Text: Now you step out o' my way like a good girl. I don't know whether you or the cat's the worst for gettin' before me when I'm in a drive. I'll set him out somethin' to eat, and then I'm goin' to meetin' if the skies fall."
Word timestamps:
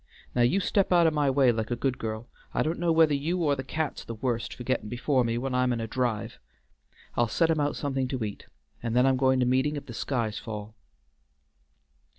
Now 0.33 0.41
you 0.41 0.59
step 0.59 0.91
out 0.91 1.05
o' 1.05 1.11
my 1.11 1.29
way 1.29 1.51
like 1.51 1.69
a 1.69 1.75
good 1.75 1.99
girl. 1.99 2.27
I 2.55 2.63
don't 2.63 2.79
know 2.79 2.91
whether 2.91 3.13
you 3.13 3.37
or 3.43 3.55
the 3.55 3.63
cat's 3.63 4.03
the 4.03 4.15
worst 4.15 4.51
for 4.51 4.63
gettin' 4.63 4.89
before 4.89 5.23
me 5.23 5.37
when 5.37 5.53
I'm 5.53 5.71
in 5.71 5.79
a 5.79 5.85
drive. 5.85 6.39
I'll 7.15 7.27
set 7.27 7.51
him 7.51 7.59
out 7.59 7.75
somethin' 7.75 8.07
to 8.07 8.23
eat, 8.23 8.47
and 8.81 8.95
then 8.95 9.05
I'm 9.05 9.15
goin' 9.15 9.39
to 9.41 9.45
meetin' 9.45 9.75
if 9.75 9.85
the 9.85 9.93
skies 9.93 10.39
fall." 10.39 10.73